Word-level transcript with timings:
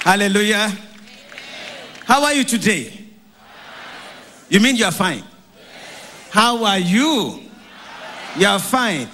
Hallelujah. 0.00 0.72
How 2.04 2.24
are 2.24 2.32
you 2.32 2.44
today? 2.44 2.92
You 4.48 4.58
mean 4.58 4.76
you're 4.76 4.90
fine? 4.90 5.22
How 6.30 6.64
are 6.64 6.78
you? 6.78 7.40
You're 8.36 8.58
fine. 8.58 9.06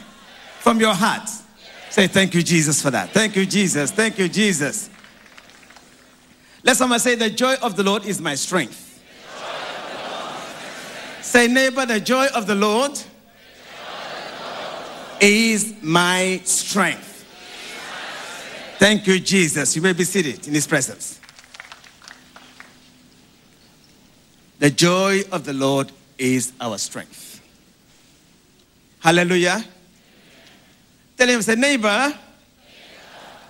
From 0.60 0.80
your 0.80 0.94
heart. 0.94 1.28
Say 1.90 2.06
thank 2.06 2.34
you, 2.34 2.42
Jesus, 2.42 2.80
for 2.80 2.90
that. 2.90 3.10
Thank 3.10 3.36
you, 3.36 3.46
Jesus. 3.46 3.90
Thank 3.90 4.18
you, 4.18 4.28
Jesus. 4.28 4.90
Let 6.62 6.76
someone 6.76 6.98
say, 7.00 7.14
The 7.14 7.30
joy 7.30 7.54
of 7.62 7.76
the 7.76 7.82
Lord 7.82 8.04
is 8.04 8.20
my 8.20 8.34
strength. 8.34 8.82
Say, 11.22 11.48
neighbor, 11.48 11.84
the 11.86 12.00
joy 12.00 12.26
of 12.34 12.46
the 12.46 12.54
Lord 12.54 12.92
is 15.20 15.74
my 15.82 16.40
strength. 16.44 17.15
Thank 18.86 19.08
you, 19.08 19.18
Jesus. 19.18 19.74
You 19.74 19.82
may 19.82 19.94
be 19.94 20.04
seated 20.04 20.46
in 20.46 20.54
His 20.54 20.64
presence. 20.64 21.18
The 24.60 24.70
joy 24.70 25.22
of 25.32 25.44
the 25.44 25.52
Lord 25.52 25.90
is 26.16 26.52
our 26.60 26.78
strength. 26.78 27.42
Hallelujah. 29.00 29.64
Tell 31.16 31.26
him, 31.26 31.42
say, 31.42 31.56
neighbor, 31.56 32.16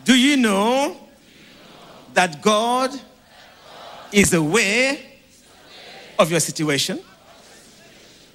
do 0.07 0.19
you 0.19 0.39
know 0.39 0.97
that 2.15 2.41
God 2.41 2.99
is 4.13 4.33
aware 4.33 4.97
of 6.19 6.31
your 6.31 6.41
situation? 6.41 6.99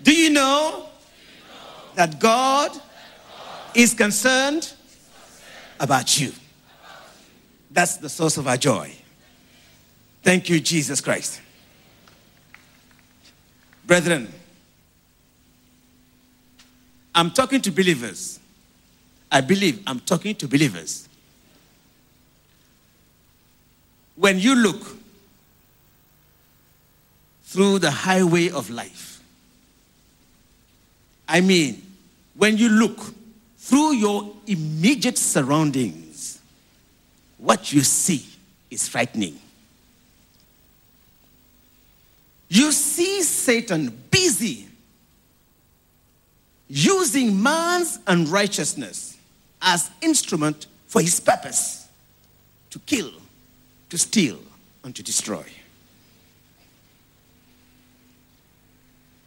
Do 0.03 0.13
you 0.15 0.29
know 0.29 0.85
that 1.95 2.19
God 2.19 2.79
is 3.73 3.95
concerned 3.95 4.71
about 5.79 6.19
you? 6.19 6.31
That's 7.71 7.97
the 7.97 8.09
source 8.09 8.37
of 8.37 8.47
our 8.47 8.57
joy. 8.57 8.93
Thank 10.23 10.49
you, 10.49 10.59
Jesus 10.59 11.01
Christ. 11.01 11.41
Brethren, 13.85 14.31
I'm 17.15 17.31
talking 17.31 17.61
to 17.61 17.71
believers. 17.71 18.39
I 19.31 19.41
believe 19.41 19.81
I'm 19.87 19.99
talking 20.01 20.35
to 20.35 20.47
believers. 20.47 21.07
When 24.15 24.39
you 24.39 24.55
look 24.55 24.85
through 27.45 27.79
the 27.79 27.91
highway 27.91 28.49
of 28.49 28.69
life, 28.69 29.21
I 31.27 31.41
mean, 31.41 31.81
when 32.35 32.57
you 32.57 32.69
look 32.69 32.99
through 33.57 33.93
your 33.95 34.33
immediate 34.47 35.17
surroundings, 35.17 36.10
what 37.41 37.73
you 37.73 37.81
see 37.81 38.23
is 38.69 38.87
frightening. 38.87 39.37
You 42.47 42.71
see 42.71 43.23
Satan 43.23 43.97
busy 44.11 44.67
using 46.69 47.41
man's 47.41 47.99
unrighteousness 48.05 49.17
as 49.61 49.89
instrument 50.01 50.67
for 50.85 51.01
his 51.01 51.19
purpose 51.19 51.87
to 52.69 52.79
kill, 52.79 53.11
to 53.89 53.97
steal, 53.97 54.37
and 54.83 54.95
to 54.95 55.01
destroy. 55.01 55.45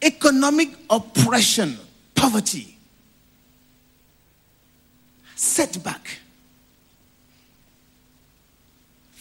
Economic 0.01 0.69
oppression, 0.89 1.79
poverty, 2.15 2.77
setback, 5.35 6.19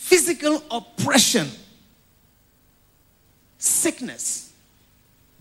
physical 0.03 0.61
oppression, 0.69 1.47
sickness, 3.57 4.51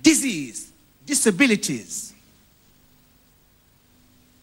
disease, 0.00 0.70
disabilities, 1.04 2.14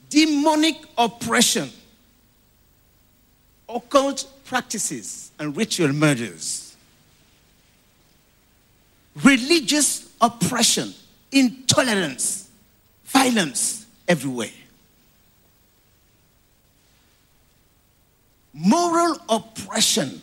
demonic 0.09 0.75
oppression, 0.97 1.69
occult 3.69 4.29
practices, 4.44 5.31
and 5.40 5.56
ritual 5.56 5.94
murders, 5.94 6.75
religious 9.24 10.12
oppression, 10.19 10.94
intolerance, 11.31 12.50
violence 13.06 13.85
everywhere. 14.06 14.50
Moral 18.62 19.18
oppression, 19.30 20.22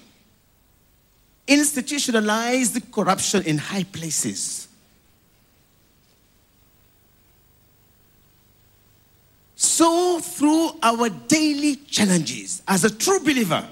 institutionalized 1.48 2.92
corruption 2.92 3.42
in 3.44 3.56
high 3.56 3.84
places. 3.84 4.68
So, 9.54 10.20
through 10.20 10.72
our 10.82 11.08
daily 11.08 11.76
challenges, 11.76 12.62
as 12.68 12.84
a 12.84 12.94
true 12.94 13.20
believer, 13.20 13.66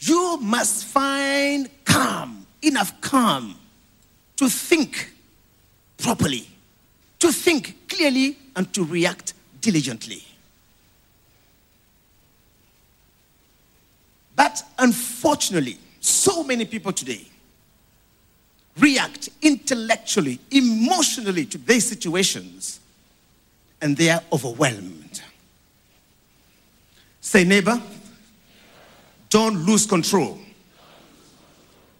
you 0.00 0.38
must 0.42 0.86
find 0.86 1.70
calm, 1.84 2.46
enough 2.62 3.00
calm, 3.00 3.54
to 4.38 4.48
think 4.48 5.12
properly, 5.98 6.48
to 7.20 7.30
think 7.30 7.88
clearly, 7.88 8.36
and 8.56 8.72
to 8.74 8.84
react 8.84 9.34
diligently. 9.60 10.24
But 14.36 14.62
unfortunately, 14.78 15.78
so 15.98 16.44
many 16.44 16.66
people 16.66 16.92
today 16.92 17.26
react 18.78 19.30
intellectually, 19.40 20.38
emotionally 20.50 21.46
to 21.46 21.58
these 21.58 21.88
situations, 21.88 22.78
and 23.80 23.96
they 23.96 24.10
are 24.10 24.22
overwhelmed. 24.32 25.22
Say, 27.20 27.44
neighbor, 27.44 27.80
don't 29.30 29.66
lose 29.66 29.86
control. 29.86 30.38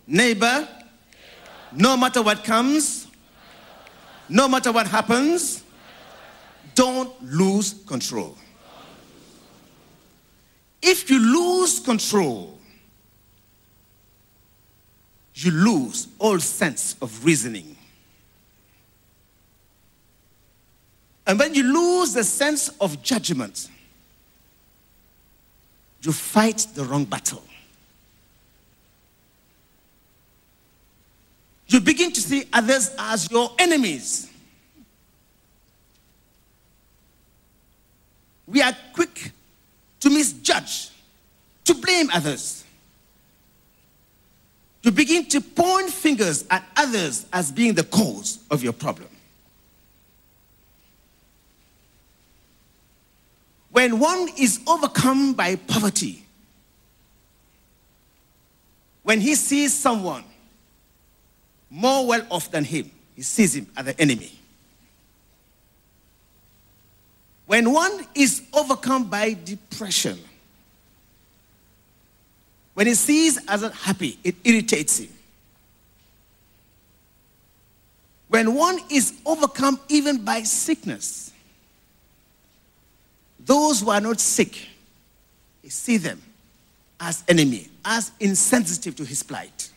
Neighbor, 0.07 0.69
no 1.73 1.97
matter 1.97 2.23
what 2.23 2.45
comes, 2.45 3.09
no 4.29 4.47
matter 4.47 4.71
what 4.71 4.87
happens, 4.87 5.65
don't 6.75 7.11
lose 7.23 7.75
control. 7.87 8.37
If 10.83 11.11
you 11.11 11.19
lose 11.19 11.81
control, 11.81 12.59
you 15.35 15.51
lose 15.51 16.09
all 16.19 16.39
sense 16.39 16.97
of 17.03 17.25
reasoning. 17.25 17.77
And 21.27 21.39
when 21.39 21.55
you 21.55 21.65
lose 21.65 22.15
the 22.15 22.25
sense 22.25 22.69
of 22.81 23.03
judgment, 23.03 23.69
you 26.03 26.13
fight 26.13 26.67
the 26.75 26.85
wrong 26.85 27.05
battle. 27.05 27.43
You 31.67 31.81
begin 31.81 32.13
to 32.13 32.21
see 32.21 32.45
others 32.53 32.95
as 32.97 33.31
your 33.31 33.51
enemies. 33.59 34.31
We 38.47 38.63
are 38.63 38.75
quick 38.93 39.33
to 40.01 40.11
misjudge, 40.11 40.91
to 41.65 41.75
blame 41.75 42.09
others. 42.13 42.65
to 44.87 44.93
begin 44.93 45.25
to 45.27 45.41
point 45.41 45.91
fingers 45.91 46.45
at 46.49 46.65
others 46.77 47.27
as 47.33 47.51
being 47.51 47.75
the 47.75 47.83
cause 47.83 48.39
of 48.53 48.63
your 48.63 48.73
problem. 48.73 49.09
When 53.73 53.99
one 53.99 54.29
is 54.39 54.61
overcome 54.65 55.35
by 55.35 55.57
poverty, 55.57 56.25
when 59.03 59.21
he 59.21 59.35
sees 59.35 59.75
someone 59.75 60.23
more 61.69 62.07
well 62.07 62.25
off 62.31 62.53
than 62.53 62.63
him, 62.63 62.89
he 63.17 63.23
sees 63.23 63.57
him 63.57 63.67
as 63.77 63.87
the 63.87 64.01
enemy. 64.01 64.36
When 67.47 67.73
one 67.73 68.05
is 68.15 68.43
overcome 68.53 69.09
by 69.09 69.37
depression, 69.45 70.19
when 72.75 72.89
he 72.89 72.95
sees 72.95 73.39
as 73.49 73.63
happy, 73.73 74.19
it 74.25 74.35
irritates 74.45 74.99
him. 74.99 75.09
When 78.29 78.55
one 78.55 78.81
is 78.91 79.15
overcome 79.25 79.81
even 79.89 80.25
by 80.25 80.43
sickness, 80.43 81.33
those 83.39 83.81
who 83.81 83.91
are 83.91 84.01
not 84.01 84.19
sick, 84.19 84.69
he 85.63 85.69
see 85.69 85.97
them 85.97 86.21
as 86.99 87.23
enemy, 87.29 87.69
as 87.85 88.11
insensitive 88.19 88.97
to 88.97 89.05
his 89.05 89.23
plight. 89.23 89.71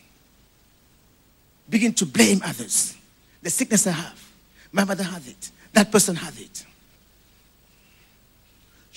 Begin 1.69 1.93
to 1.93 2.05
blame 2.05 2.41
others. 2.43 2.97
The 3.43 3.51
sickness 3.51 3.85
I 3.85 3.91
have, 3.91 4.27
my 4.71 4.83
mother 4.83 5.03
had 5.03 5.25
it, 5.27 5.51
that 5.73 5.91
person 5.91 6.15
had 6.15 6.35
it 6.39 6.65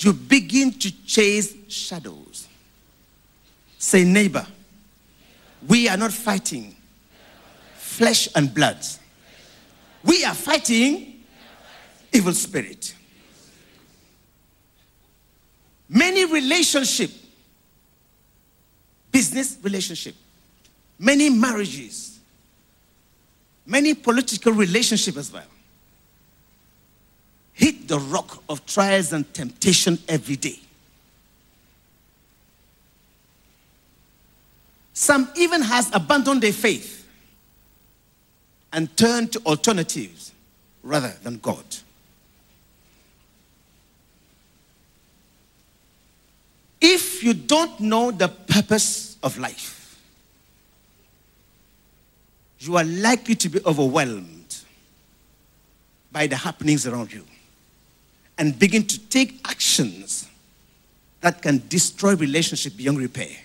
you 0.05 0.13
begin 0.13 0.73
to 0.73 1.05
chase 1.07 1.55
shadows. 1.69 2.49
Say, 3.79 4.05
neighbor, 4.05 4.47
we 5.67 5.89
are 5.89 5.97
not 5.97 6.13
fighting 6.13 6.75
flesh 7.75 8.29
and 8.35 8.53
blood. 8.53 8.79
We 10.05 10.25
are 10.25 10.35
fighting 10.35 11.23
evil 12.13 12.33
spirit. 12.33 12.95
Many 15.89 16.25
relationship, 16.25 17.11
business 19.11 19.59
relationship, 19.63 20.15
many 20.99 21.29
marriages, 21.29 22.19
many 23.67 23.95
political 23.95 24.53
relationship 24.53 25.17
as 25.17 25.31
well, 25.33 25.45
hit 27.53 27.89
the 27.89 27.99
rock 27.99 28.43
of 28.49 28.65
trials 28.67 29.13
and 29.13 29.33
temptation 29.35 29.99
every 30.09 30.37
day. 30.37 30.59
Some 34.95 35.31
even 35.37 35.63
has 35.63 35.91
abandoned 35.95 36.43
their 36.43 36.53
faith 36.53 37.09
and 38.73 38.95
turned 38.97 39.33
to 39.33 39.41
alternatives 39.41 40.33
rather 40.83 41.15
than 41.23 41.39
God. 41.39 41.65
If 46.81 47.23
you 47.23 47.33
don't 47.35 47.79
know 47.81 48.11
the 48.11 48.29
purpose 48.29 49.17
of 49.23 49.39
life, 49.39 50.01
you 52.59 52.77
are 52.77 52.85
likely 52.85 53.35
to 53.37 53.49
be 53.49 53.61
overwhelmed 53.65 54.57
by 56.11 56.27
the 56.27 56.37
happenings 56.37 56.87
around 56.87 57.13
you 57.13 57.25
and 58.43 58.59
begin 58.59 58.85
to 58.85 58.99
take 58.99 59.39
actions 59.49 60.29
that 61.21 61.41
can 61.41 61.63
destroy 61.69 62.17
relationship 62.17 62.77
beyond 62.77 62.99
repair. 62.99 63.37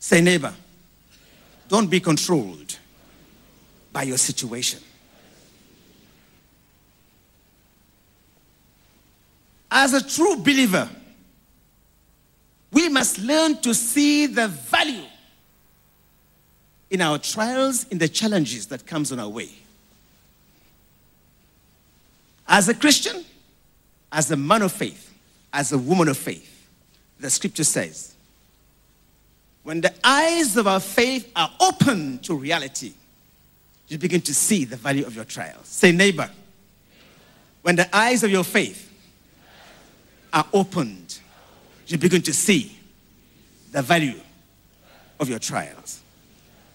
Say, 0.00 0.20
neighbor, 0.20 0.52
don't 1.68 1.88
be 1.88 2.00
controlled 2.00 2.76
by 3.92 4.02
your 4.02 4.18
situation. 4.18 4.80
As 9.70 9.94
a 9.94 10.04
true 10.04 10.34
believer, 10.38 10.88
we 12.72 12.88
must 12.88 13.20
learn 13.20 13.58
to 13.58 13.72
see 13.72 14.26
the 14.26 14.48
value 14.48 15.06
in 16.90 17.00
our 17.00 17.18
trials, 17.18 17.84
in 17.90 17.98
the 17.98 18.08
challenges 18.08 18.66
that 18.66 18.84
comes 18.84 19.12
on 19.12 19.20
our 19.20 19.28
way. 19.28 19.50
As 22.46 22.68
a 22.68 22.74
Christian, 22.74 23.24
as 24.10 24.30
a 24.30 24.36
man 24.36 24.62
of 24.62 24.72
faith, 24.72 25.12
as 25.52 25.72
a 25.72 25.78
woman 25.78 26.08
of 26.08 26.16
faith, 26.16 26.68
the 27.18 27.30
scripture 27.30 27.64
says, 27.64 28.14
when 29.62 29.80
the 29.80 29.94
eyes 30.02 30.56
of 30.56 30.66
our 30.66 30.80
faith 30.80 31.30
are 31.36 31.50
open 31.60 32.18
to 32.20 32.34
reality, 32.34 32.92
you 33.88 33.96
begin 33.96 34.20
to 34.22 34.34
see 34.34 34.64
the 34.64 34.76
value 34.76 35.06
of 35.06 35.14
your 35.14 35.24
trials. 35.24 35.68
Say, 35.68 35.92
neighbor, 35.92 36.28
when 37.62 37.76
the 37.76 37.94
eyes 37.94 38.24
of 38.24 38.30
your 38.30 38.42
faith 38.42 38.90
are 40.32 40.46
opened, 40.52 41.20
you 41.86 41.98
begin 41.98 42.22
to 42.22 42.32
see 42.32 42.76
the 43.70 43.82
value 43.82 44.18
of 45.20 45.28
your 45.28 45.38
trials. 45.38 46.00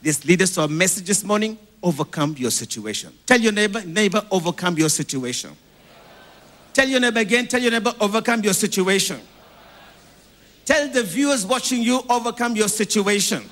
This 0.02 0.24
leads 0.24 0.44
us 0.44 0.56
to 0.56 0.62
our 0.62 0.68
message 0.68 1.06
this 1.06 1.24
morning 1.24 1.58
overcome 1.84 2.36
your 2.38 2.52
situation. 2.52 3.14
Tell 3.26 3.40
your 3.40 3.52
neighbor, 3.52 3.84
neighbor, 3.86 4.22
overcome 4.32 4.78
your 4.78 4.90
situation. 4.90 5.52
Tell 6.74 6.88
your 6.88 7.00
neighbor 7.00 7.20
again, 7.20 7.48
tell 7.48 7.62
your 7.62 7.72
neighbor, 7.72 7.94
overcome 8.00 8.44
your 8.44 8.54
situation. 8.54 9.20
Tell 10.66 10.88
the 10.90 11.04
viewers 11.04 11.46
watching 11.46 11.82
you, 11.82 12.02
overcome 12.10 12.56
your 12.56 12.68
situation. 12.68 13.44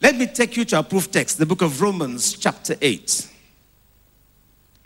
Let 0.00 0.16
me 0.16 0.26
take 0.26 0.56
you 0.56 0.64
to 0.66 0.76
our 0.76 0.84
proof 0.84 1.10
text, 1.10 1.38
the 1.38 1.46
book 1.46 1.60
of 1.60 1.82
Romans, 1.82 2.34
chapter 2.34 2.76
8. 2.80 3.28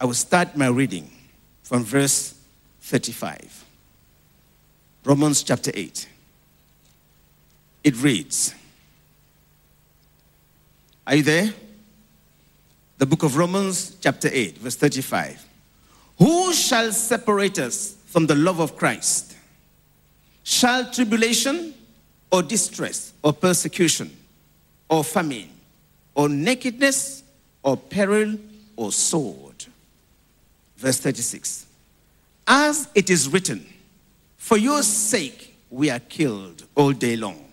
I 0.01 0.05
will 0.05 0.15
start 0.15 0.57
my 0.57 0.69
reading 0.69 1.11
from 1.63 1.85
verse 1.85 2.35
35. 2.81 3.65
Romans 5.05 5.43
chapter 5.43 5.71
8. 5.75 6.09
It 7.85 7.97
reads 8.03 8.55
Are 11.07 11.17
you 11.17 11.23
there? 11.23 11.53
The 12.99 13.07
book 13.07 13.25
of 13.25 13.37
Romans, 13.37 13.97
chapter 14.01 14.29
8, 14.31 14.59
verse 14.59 14.77
35. 14.77 15.45
Who 16.19 16.53
shall 16.53 16.93
separate 16.93 17.59
us 17.59 17.97
from 18.07 18.27
the 18.27 18.37
love 18.37 18.61
of 18.61 18.77
Christ? 18.77 19.37
Shall 20.45 20.91
tribulation 20.93 21.75
or 22.31 22.43
distress 22.43 23.13
or 23.23 23.33
persecution 23.33 24.17
or 24.89 25.03
famine 25.03 25.49
or 26.15 26.29
nakedness 26.29 27.25
or 27.63 27.77
peril 27.77 28.37
or 28.77 28.93
sword? 28.93 29.67
Verse 30.77 31.01
36. 31.01 31.67
As 32.47 32.89
it 32.95 33.11
is 33.11 33.29
written, 33.29 33.67
for 34.37 34.57
your 34.57 34.83
sake 34.83 35.57
we 35.71 35.91
are 35.91 36.01
killed 36.01 36.65
all 36.77 36.93
day 36.93 37.17
long. 37.17 37.45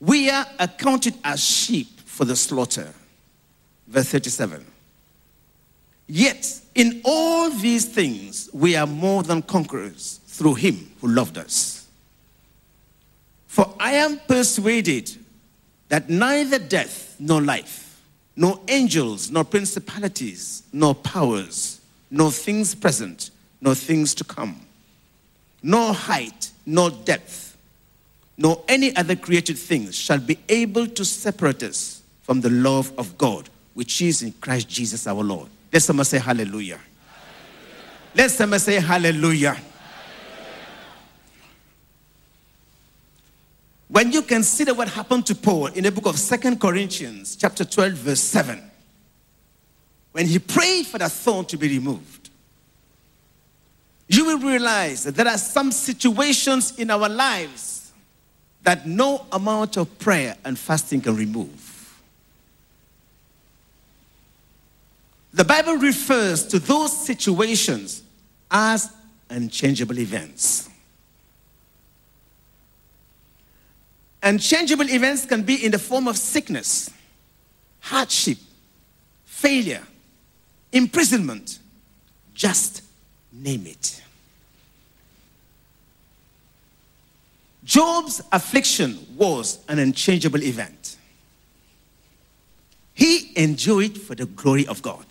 We 0.00 0.30
are 0.30 0.46
accounted 0.58 1.14
as 1.22 1.42
sheep 1.42 1.93
for 2.14 2.24
the 2.24 2.36
slaughter. 2.36 2.88
Verse 3.88 4.08
37. 4.08 4.64
Yet 6.06 6.60
in 6.76 7.02
all 7.04 7.50
these 7.50 7.86
things 7.86 8.48
we 8.52 8.76
are 8.76 8.86
more 8.86 9.24
than 9.24 9.42
conquerors 9.42 10.20
through 10.28 10.54
him 10.54 10.92
who 11.00 11.08
loved 11.08 11.36
us. 11.36 11.88
For 13.48 13.74
I 13.80 13.94
am 13.94 14.20
persuaded 14.28 15.10
that 15.88 16.08
neither 16.08 16.60
death 16.60 17.16
nor 17.18 17.42
life, 17.42 18.00
nor 18.36 18.60
angels, 18.68 19.30
nor 19.30 19.44
principalities, 19.44 20.62
nor 20.72 20.94
powers, 20.94 21.80
nor 22.10 22.30
things 22.30 22.76
present, 22.76 23.30
nor 23.60 23.74
things 23.74 24.14
to 24.14 24.24
come, 24.24 24.60
nor 25.62 25.92
height, 25.92 26.52
nor 26.64 26.90
depth, 26.90 27.56
nor 28.36 28.62
any 28.68 28.94
other 28.94 29.16
created 29.16 29.58
things 29.58 29.96
shall 29.96 30.18
be 30.18 30.38
able 30.48 30.86
to 30.86 31.04
separate 31.04 31.62
us 31.64 31.93
from 32.24 32.40
the 32.40 32.50
love 32.50 32.92
of 32.98 33.16
God, 33.16 33.48
which 33.74 34.02
is 34.02 34.22
in 34.22 34.32
Christ 34.32 34.68
Jesus 34.68 35.06
our 35.06 35.22
Lord. 35.22 35.48
Let 35.72 35.82
someone 35.82 36.06
say 36.06 36.18
hallelujah. 36.18 36.78
hallelujah. 36.78 36.80
Let 38.14 38.30
someone 38.30 38.58
say 38.58 38.80
hallelujah. 38.80 39.52
hallelujah. 39.52 39.70
When 43.88 44.10
you 44.10 44.22
consider 44.22 44.72
what 44.72 44.88
happened 44.88 45.26
to 45.26 45.34
Paul 45.34 45.66
in 45.66 45.84
the 45.84 45.92
book 45.92 46.06
of 46.06 46.18
Second 46.18 46.60
Corinthians, 46.60 47.36
chapter 47.36 47.64
12, 47.64 47.92
verse 47.92 48.20
7, 48.20 48.60
when 50.12 50.26
he 50.26 50.38
prayed 50.38 50.86
for 50.86 50.98
the 50.98 51.08
thorn 51.08 51.44
to 51.44 51.58
be 51.58 51.68
removed, 51.68 52.30
you 54.08 54.24
will 54.24 54.38
realize 54.38 55.04
that 55.04 55.14
there 55.14 55.28
are 55.28 55.38
some 55.38 55.70
situations 55.70 56.78
in 56.78 56.90
our 56.90 57.08
lives 57.08 57.92
that 58.62 58.86
no 58.86 59.26
amount 59.30 59.76
of 59.76 59.98
prayer 59.98 60.36
and 60.44 60.58
fasting 60.58 61.02
can 61.02 61.14
remove. 61.14 61.73
The 65.34 65.44
Bible 65.44 65.74
refers 65.78 66.46
to 66.46 66.60
those 66.60 66.96
situations 66.96 68.04
as 68.48 68.88
unchangeable 69.28 69.98
events. 69.98 70.68
Unchangeable 74.22 74.88
events 74.88 75.26
can 75.26 75.42
be 75.42 75.64
in 75.64 75.72
the 75.72 75.78
form 75.80 76.06
of 76.06 76.16
sickness, 76.16 76.88
hardship, 77.80 78.38
failure, 79.24 79.82
imprisonment, 80.70 81.58
just 82.32 82.82
name 83.32 83.66
it. 83.66 84.02
Job's 87.64 88.22
affliction 88.30 89.04
was 89.16 89.58
an 89.66 89.80
unchangeable 89.80 90.44
event. 90.44 90.96
He 92.94 93.32
enjoyed 93.34 93.98
for 93.98 94.14
the 94.14 94.26
glory 94.26 94.68
of 94.68 94.80
God. 94.80 95.04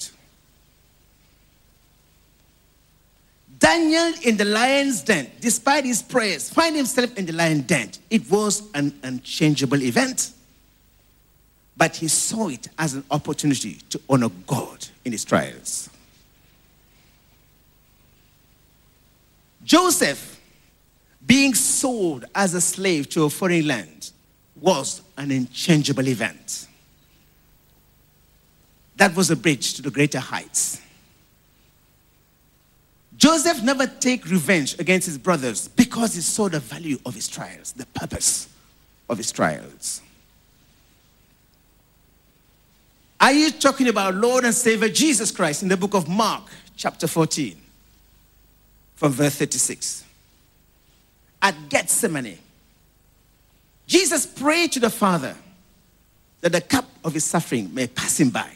Daniel 3.64 4.12
in 4.24 4.36
the 4.36 4.44
lion's 4.44 5.02
den, 5.04 5.32
despite 5.40 5.86
his 5.86 6.02
prayers, 6.02 6.50
find 6.50 6.76
himself 6.76 7.18
in 7.18 7.26
the 7.26 7.32
lion's 7.32 7.64
den. 7.64 7.90
It 8.10 8.30
was 8.30 8.70
an 8.74 8.94
unchangeable 9.04 9.82
event. 9.82 10.32
But 11.78 11.96
he 11.96 12.10
saw 12.10 12.50
it 12.50 12.68
as 12.78 12.94
an 12.94 13.06
opportunity 13.10 13.76
to 13.90 14.02
honor 14.10 14.28
God 14.46 14.86
in 15.06 15.14
his 15.14 15.24
trials. 15.24 15.90
Joseph, 19.64 20.42
being 21.26 21.54
sold 21.54 22.26
as 22.36 22.54
a 22.56 22.60
slave 22.60 23.08
to 23.12 23.24
a 23.24 23.30
foreign 23.30 23.66
land, 23.66 24.12
was 24.60 25.02
an 25.18 25.32
unchangeable 25.32 26.10
event. 26.10 26.68
That 28.98 29.16
was 29.16 29.32
a 29.32 29.38
bridge 29.38 29.76
to 29.76 29.82
the 29.82 29.90
greater 29.90 30.20
heights. 30.20 30.82
Joseph 33.24 33.64
never 33.64 33.88
take 33.88 34.30
revenge 34.30 34.78
against 34.80 35.06
his 35.06 35.18
brothers 35.18 35.70
because 35.70 36.14
he 36.14 36.20
saw 36.20 36.50
the 36.50 36.60
value 36.60 36.98
of 37.06 37.16
his 37.16 37.30
trials, 37.30 37.72
the 37.72 37.86
purpose 37.86 38.50
of 39.10 39.18
his 39.18 39.32
trials. 39.32 40.02
Are 43.22 43.32
you 43.32 43.50
talking 43.52 43.88
about 43.88 44.16
Lord 44.16 44.44
and 44.44 44.54
Savior 44.54 44.90
Jesus 44.90 45.32
Christ 45.32 45.64
in 45.64 45.70
the 45.70 45.78
book 45.78 45.94
of 45.94 46.10
Mark, 46.10 46.50
chapter 46.76 47.08
14, 47.08 47.56
from 48.98 49.14
verse 49.14 49.36
36? 49.36 50.04
At 51.42 51.56
Gethsemane, 51.70 52.40
Jesus 53.88 54.26
prayed 54.26 54.74
to 54.74 54.82
the 54.82 54.90
Father 54.90 55.38
that 56.42 56.52
the 56.52 56.60
cup 56.60 56.90
of 57.06 57.14
his 57.14 57.24
suffering 57.24 57.74
may 57.74 57.88
pass 57.88 58.20
him 58.20 58.32
by. 58.32 58.52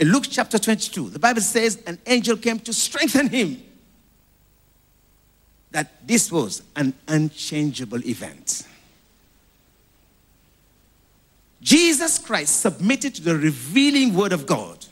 In 0.00 0.10
Luke 0.10 0.24
chapter 0.30 0.58
22, 0.58 1.10
the 1.10 1.18
Bible 1.18 1.42
says 1.42 1.82
an 1.86 1.98
angel 2.06 2.38
came 2.38 2.58
to 2.60 2.72
strengthen 2.72 3.28
him. 3.28 3.62
That 5.72 6.06
this 6.06 6.32
was 6.32 6.62
an 6.74 6.94
unchangeable 7.06 8.02
event. 8.06 8.66
Jesus 11.60 12.18
Christ 12.18 12.62
submitted 12.62 13.14
to 13.16 13.22
the 13.22 13.36
revealing 13.36 14.14
word 14.14 14.32
of 14.32 14.46
God 14.46 14.86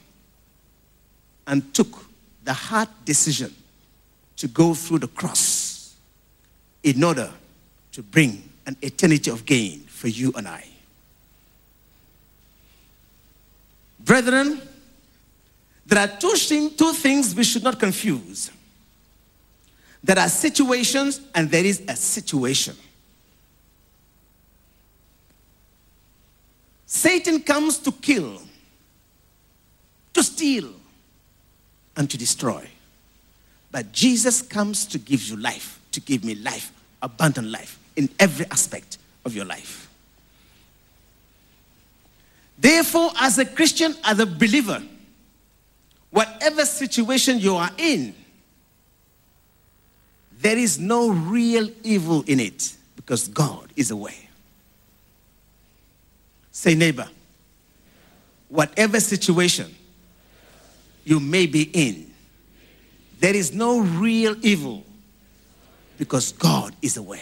and 1.46 1.72
took 1.72 2.04
the 2.44 2.52
hard 2.52 2.90
decision 3.06 3.54
to 4.36 4.46
go 4.46 4.74
through 4.74 4.98
the 4.98 5.08
cross 5.08 5.96
in 6.82 7.02
order 7.02 7.32
to 7.92 8.02
bring 8.02 8.46
an 8.66 8.76
eternity 8.82 9.30
of 9.30 9.46
gain 9.46 9.80
for 9.80 10.08
you 10.08 10.34
and 10.36 10.46
I. 10.46 10.66
Brethren, 14.00 14.60
there 15.88 16.00
are 16.00 16.06
two, 16.06 16.34
two 16.76 16.92
things 16.92 17.34
we 17.34 17.42
should 17.42 17.64
not 17.64 17.80
confuse. 17.80 18.50
There 20.04 20.18
are 20.18 20.28
situations 20.28 21.22
and 21.34 21.50
there 21.50 21.64
is 21.64 21.82
a 21.88 21.96
situation. 21.96 22.76
Satan 26.84 27.40
comes 27.40 27.78
to 27.78 27.90
kill, 27.90 28.42
to 30.12 30.22
steal, 30.22 30.68
and 31.96 32.10
to 32.10 32.18
destroy. 32.18 32.68
But 33.70 33.90
Jesus 33.90 34.42
comes 34.42 34.84
to 34.86 34.98
give 34.98 35.22
you 35.22 35.36
life, 35.36 35.80
to 35.92 36.00
give 36.00 36.22
me 36.22 36.34
life, 36.34 36.70
abundant 37.00 37.48
life 37.48 37.78
in 37.96 38.10
every 38.20 38.44
aspect 38.50 38.98
of 39.24 39.34
your 39.34 39.46
life. 39.46 39.88
Therefore, 42.58 43.10
as 43.18 43.38
a 43.38 43.46
Christian, 43.46 43.94
as 44.04 44.18
a 44.18 44.26
believer, 44.26 44.82
whatever 46.10 46.64
situation 46.64 47.38
you 47.38 47.56
are 47.56 47.70
in, 47.76 48.14
there 50.40 50.56
is 50.56 50.78
no 50.78 51.10
real 51.10 51.68
evil 51.82 52.22
in 52.26 52.40
it 52.40 52.74
because 52.96 53.28
God 53.28 53.68
is 53.76 53.90
away. 53.90 54.28
Say, 56.52 56.74
neighbor, 56.74 57.08
whatever 58.48 59.00
situation 59.00 59.74
you 61.04 61.20
may 61.20 61.46
be 61.46 61.70
in, 61.72 62.10
there 63.20 63.34
is 63.34 63.52
no 63.52 63.80
real 63.80 64.36
evil 64.44 64.84
because 65.98 66.32
God 66.32 66.74
is 66.80 66.96
aware. 66.96 67.20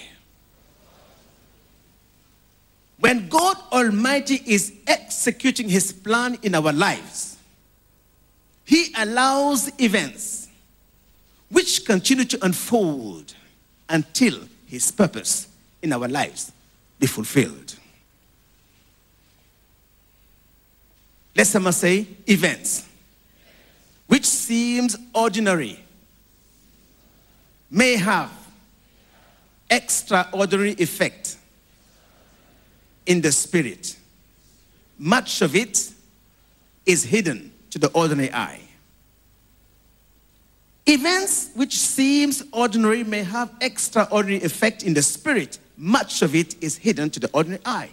When 2.99 3.28
God 3.28 3.57
Almighty 3.73 4.43
is 4.47 4.73
executing 4.87 5.69
His 5.69 5.93
plan 5.93 6.38
in 6.43 6.55
our 6.55 6.73
lives, 6.73 7.36
he 8.66 8.92
allows 8.99 9.70
events 9.80 10.49
which 11.49 11.87
continue 11.87 12.25
to 12.25 12.44
unfold 12.44 13.32
until 13.88 14.40
His 14.66 14.90
purpose 14.90 15.46
in 15.80 15.92
our 15.92 16.08
lives 16.08 16.50
be 16.99 17.06
fulfilled. 17.06 17.76
Let 21.37 21.46
someone 21.46 21.73
say 21.73 22.08
events 22.26 22.88
which 24.08 24.25
seems 24.25 24.96
ordinary 25.14 25.78
may 27.70 27.96
have 27.96 28.32
extraordinary 29.70 30.73
effect 30.73 31.37
in 33.04 33.20
the 33.20 33.30
spirit. 33.30 33.96
Much 34.99 35.40
of 35.42 35.54
it 35.54 35.92
is 36.85 37.04
hidden 37.04 37.52
to 37.76 37.88
the 37.88 37.92
ordinary 37.92 38.33
eye. 38.33 38.61
Events 40.87 41.50
which 41.54 41.76
seems 41.76 42.42
ordinary 42.50 43.04
may 43.04 43.23
have 43.23 43.52
extraordinary 43.61 44.42
effect 44.42 44.83
in 44.83 44.95
the 44.95 45.02
spirit. 45.02 45.59
Much 45.76 46.23
of 46.23 46.35
it 46.35 46.54
is 46.62 46.78
hidden 46.78 47.11
to 47.11 47.21
the 47.21 47.28
ordinary 47.35 47.61
eye. 47.66 47.90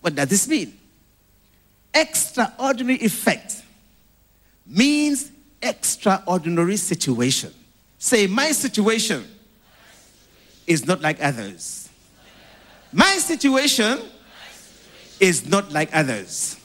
What 0.00 0.14
does 0.14 0.28
this 0.28 0.48
mean? 0.48 0.72
Extraordinary 1.92 2.98
effect 3.00 3.62
means 4.66 5.32
extraordinary 5.60 6.78
situation. 6.78 7.52
Say, 7.98 8.26
my 8.26 8.52
situation 8.52 9.26
is 10.66 10.86
not 10.86 11.02
like 11.02 11.22
others. 11.22 11.90
My 12.90 13.18
situation 13.18 13.98
is 15.20 15.46
not 15.46 15.72
like 15.72 15.90
others. 15.92 16.57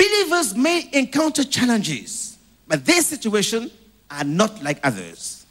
Believers 0.00 0.56
may 0.56 0.88
encounter 0.94 1.44
challenges, 1.44 2.38
but 2.66 2.86
their 2.86 3.02
situation 3.02 3.70
are 4.10 4.24
not 4.24 4.62
like 4.62 4.80
others. 4.82 5.44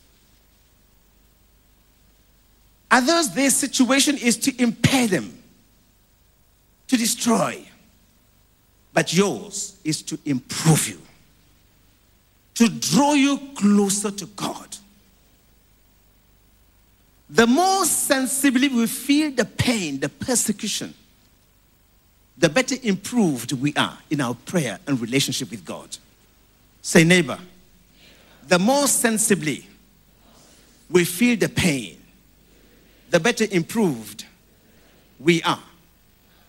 Others, 2.90 3.30
their 3.36 3.52
situation 3.52 4.18
is 4.18 4.38
to 4.38 4.60
impair 4.60 5.06
them, 5.06 5.38
to 6.88 6.98
destroy. 6.98 7.64
But 8.92 9.14
yours 9.14 9.78
is 9.84 10.02
to 10.02 10.18
improve 10.26 10.88
you, 10.88 11.00
to 12.56 12.70
draw 12.70 13.14
you 13.14 13.40
closer 13.54 14.10
to 14.10 14.26
God. 14.26 14.78
The 17.30 17.46
more 17.46 17.86
sensibly 17.86 18.68
we 18.68 18.88
feel 18.88 19.30
the 19.30 19.46
pain, 19.46 20.00
the 20.00 20.10
persecution, 20.10 20.96
the 22.40 22.48
better 22.48 22.76
improved 22.84 23.52
we 23.52 23.74
are 23.74 23.98
in 24.10 24.22
our 24.22 24.34
prayer 24.34 24.80
and 24.88 25.00
relationship 25.02 25.52
with 25.52 25.66
God. 25.66 25.98
Say, 26.82 27.04
neighbor, 27.04 27.38
the 28.48 28.58
more 28.58 28.88
sensibly 28.88 29.68
we 30.90 31.04
feel 31.04 31.38
the 31.38 31.50
pain, 31.50 32.02
the 33.10 33.20
better 33.20 33.46
improved 33.52 34.26
we 35.20 35.44
are 35.44 35.60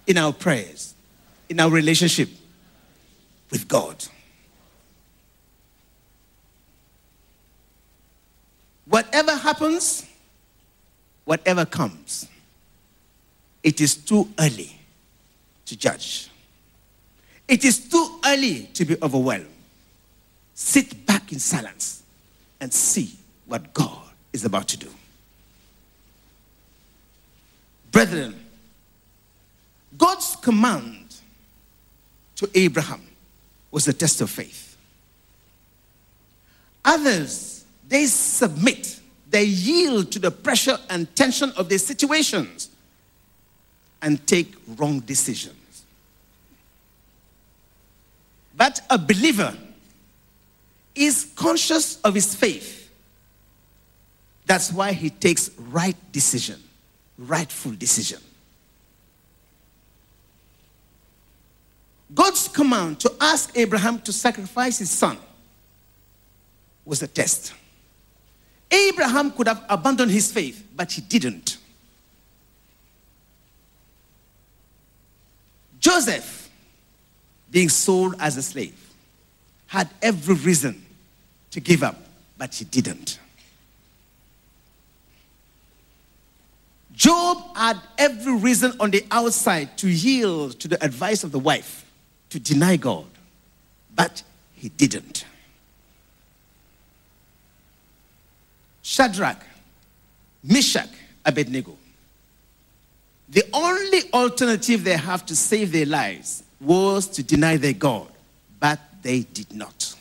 in 0.07 0.17
our 0.17 0.33
prayers, 0.33 0.95
in 1.49 1.59
our 1.59 1.71
relationship 1.71 2.29
with 3.51 3.67
God. 3.67 4.05
Whatever 8.87 9.35
happens, 9.35 10.07
whatever 11.25 11.65
comes, 11.65 12.29
it 13.65 13.81
is 13.81 13.97
too 13.97 14.29
early 14.39 14.80
to 15.71 15.77
judge. 15.77 16.29
It 17.47 17.65
is 17.65 17.89
too 17.89 18.19
early 18.27 18.65
to 18.75 18.85
be 18.85 18.97
overwhelmed. 19.01 19.47
Sit 20.53 21.07
back 21.07 21.33
in 21.33 21.39
silence 21.39 22.03
and 22.61 22.75
see 22.75 23.15
what 23.47 23.73
God 23.73 24.03
is 24.33 24.45
about 24.45 24.67
to 24.69 24.77
do. 24.77 24.89
Brethren, 27.93 28.35
God's 29.97 30.37
command 30.43 31.15
to 32.37 32.51
Abraham 32.55 33.03
was 33.71 33.87
a 33.87 33.93
test 33.93 34.21
of 34.21 34.29
faith. 34.29 34.77
Others, 36.85 37.65
they 37.89 38.07
submit, 38.07 38.99
they 39.29 39.45
yield 39.45 40.11
to 40.11 40.19
the 40.19 40.33
pressure 40.33 40.79
and 40.89 41.15
tension 41.15 41.53
of 41.57 41.69
their 41.69 41.79
situations 41.79 42.71
and 44.03 44.27
take 44.27 44.53
wrong 44.77 44.99
decisions. 45.01 45.55
But 48.57 48.81
a 48.91 48.99
believer 48.99 49.57
is 50.95 51.33
conscious 51.37 52.01
of 52.03 52.15
his 52.15 52.35
faith. 52.35 52.91
That's 54.47 54.73
why 54.73 54.93
he 54.93 55.11
takes 55.11 55.51
right 55.59 55.97
decision, 56.13 56.61
rightful 57.17 57.73
decision. 57.73 58.21
God's 62.13 62.49
command 62.49 62.99
to 63.01 63.13
ask 63.21 63.57
Abraham 63.57 64.01
to 64.01 64.13
sacrifice 64.13 64.79
his 64.79 64.91
son 64.91 65.17
was 66.85 67.03
a 67.03 67.07
test. 67.07 67.55
Abraham 68.71 69.31
could 69.31 69.47
have 69.47 69.65
abandoned 69.69 70.11
his 70.11 70.33
faith, 70.33 70.67
but 70.75 70.91
he 70.93 71.01
didn't. 71.01 71.59
Joseph 75.79 76.40
being 77.51 77.69
sold 77.69 78.15
as 78.19 78.37
a 78.37 78.43
slave, 78.43 78.75
had 79.67 79.89
every 80.03 80.35
reason 80.35 80.85
to 81.51 81.61
give 81.61 81.83
up, 81.83 81.97
but 82.39 82.55
he 82.55 82.65
didn't. 82.65 83.19
Job 86.95 87.57
had 87.57 87.79
every 87.97 88.37
reason 88.37 88.75
on 88.79 88.91
the 88.91 89.05
outside 89.11 89.77
to 89.79 89.89
yield 89.89 90.61
to 90.61 90.69
the 90.69 90.83
advice 90.85 91.25
of 91.25 91.33
the 91.33 91.39
wife 91.39 91.85
to 92.29 92.39
deny 92.39 92.77
God, 92.77 93.07
but 93.97 94.23
he 94.55 94.69
didn't. 94.69 95.25
Shadrach, 98.83 99.43
Meshach, 100.45 100.91
Abednego. 101.25 101.77
The 103.29 103.45
only 103.53 104.01
alternative 104.13 104.85
they 104.85 104.97
have 104.97 105.25
to 105.27 105.37
save 105.37 105.73
their 105.73 105.87
lives 105.87 106.43
was 106.61 107.09
to 107.09 107.23
deny 107.23 107.57
their 107.57 107.73
God, 107.73 108.09
but 108.59 108.79
they 109.03 109.21
did 109.21 109.53
not. 109.53 109.95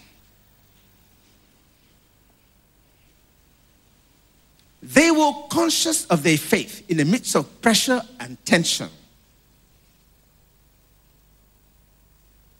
They 4.81 5.11
were 5.11 5.31
conscious 5.49 6.05
of 6.05 6.23
their 6.23 6.37
faith 6.37 6.89
in 6.89 6.97
the 6.97 7.05
midst 7.05 7.35
of 7.35 7.61
pressure 7.61 8.01
and 8.19 8.43
tension. 8.45 8.89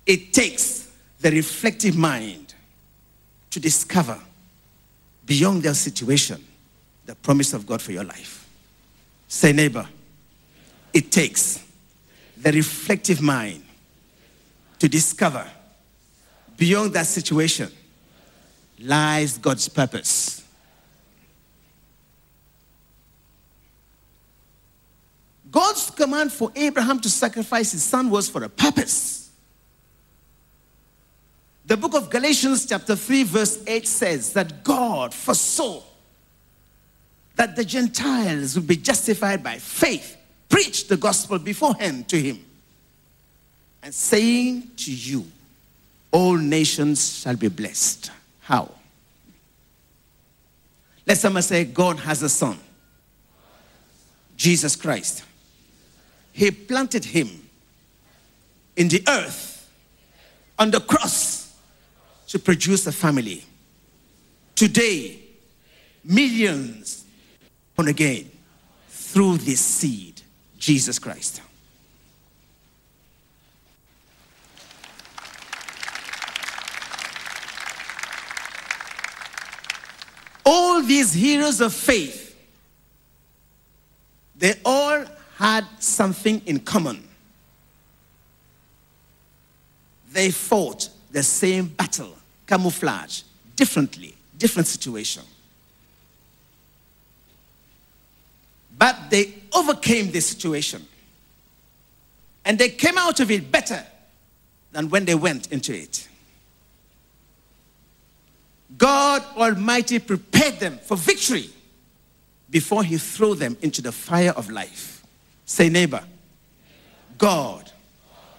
It 0.06 0.34
takes 0.34 0.92
the 1.20 1.32
reflective 1.32 1.98
mind 1.98 2.54
to 3.52 3.60
discover 3.60 4.20
beyond 5.26 5.64
their 5.64 5.74
situation 5.74 6.44
the 7.06 7.16
promise 7.16 7.54
of 7.54 7.66
God 7.66 7.82
for 7.82 7.92
your 7.92 8.04
life. 8.04 8.48
Say, 9.28 9.54
neighbor, 9.54 9.88
it 10.94 11.12
takes 11.12 11.64
the 12.38 12.52
reflective 12.52 13.22
mind 13.22 13.64
to 14.80 14.90
discover 14.90 15.46
beyond 16.58 16.94
that 16.94 17.06
situation 17.06 17.72
lies 18.80 19.38
God's 19.38 19.68
purpose. 19.68 20.44
God's 25.52 25.90
command 25.90 26.32
for 26.32 26.52
Abraham 26.56 27.00
to 27.00 27.10
sacrifice 27.10 27.72
his 27.72 27.84
son 27.84 28.10
was 28.10 28.30
for 28.30 28.44
a 28.44 28.50
purpose. 28.50 29.32
The 31.66 31.78
book 31.78 31.94
of 31.96 32.10
Galatians, 32.10 32.66
chapter 32.66 32.96
3, 32.96 33.24
verse 33.24 33.64
8 33.68 33.88
says 33.88 34.34
that 34.34 34.64
God 34.64 35.14
foresaw 35.14 35.84
that 37.36 37.56
the 37.56 37.64
Gentiles 37.64 38.56
would 38.56 38.68
be 38.68 38.76
justified 38.76 39.44
by 39.44 39.60
faith, 39.60 40.18
preach 40.50 40.88
the 40.88 40.98
gospel 40.98 41.40
beforehand 41.40 42.10
to 42.10 42.20
him, 42.20 42.44
and 43.82 43.94
saying 43.94 44.72
to 44.78 44.94
you, 44.94 45.26
All 46.12 46.38
nations 46.38 47.22
shall 47.22 47.36
be 47.36 47.48
blessed. 47.48 48.12
How? 48.42 48.72
Let 51.06 51.18
someone 51.18 51.44
say, 51.44 51.66
God 51.66 51.98
has 52.00 52.22
a 52.22 52.30
son, 52.30 52.58
Jesus 54.38 54.76
Christ. 54.76 55.24
He 56.32 56.52
planted 56.52 57.04
him 57.04 57.50
in 58.76 58.88
the 58.88 59.04
earth 59.08 59.70
on 60.58 60.72
the 60.72 60.80
cross 60.80 61.56
to 62.28 62.38
produce 62.40 62.86
a 62.86 62.92
family. 62.92 63.44
Today, 64.56 65.20
millions 66.04 67.06
born 67.76 67.88
again 67.88 68.30
through 68.90 69.38
this 69.38 69.60
seed, 69.60 70.22
Jesus 70.58 71.00
Christ. 71.00 71.42
All 80.52 80.82
these 80.82 81.14
heroes 81.14 81.62
of 81.62 81.72
faith, 81.72 82.36
they 84.36 84.56
all 84.66 85.06
had 85.36 85.64
something 85.78 86.42
in 86.48 86.62
common. 86.62 87.08
They 90.12 90.32
fought 90.32 90.90
the 91.12 91.22
same 91.22 91.68
battle, 91.68 92.16
camouflage, 92.48 93.22
differently, 93.56 94.16
different 94.40 94.68
situation. 94.68 95.22
But 98.76 99.12
they 99.12 99.36
overcame 99.54 100.10
the 100.10 100.20
situation. 100.20 100.84
And 102.44 102.58
they 102.58 102.70
came 102.70 102.98
out 102.98 103.20
of 103.20 103.30
it 103.30 103.52
better 103.52 103.86
than 104.72 104.90
when 104.90 105.06
they 105.06 105.14
went 105.14 105.52
into 105.52 105.76
it. 105.78 106.08
God 108.78 109.24
Almighty 109.36 110.00
prepared 110.00 110.60
them 110.60 110.78
for 110.78 110.96
victory 110.96 111.50
before 112.50 112.84
He 112.84 112.98
threw 112.98 113.36
them 113.36 113.58
into 113.62 113.82
the 113.82 113.92
fire 113.92 114.32
of 114.32 114.50
life. 114.50 115.04
Say, 115.46 115.70
neighbor, 115.70 116.04
God 117.18 117.72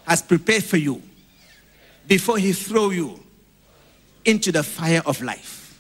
has 0.07 0.23
prepared 0.23 0.65
for 0.65 0.77
you 0.77 1.03
before 2.07 2.39
He 2.39 2.53
throw 2.53 2.91
you 2.91 3.21
into 4.25 4.53
the 4.53 4.63
fire 4.63 5.03
of 5.07 5.21
life. 5.23 5.79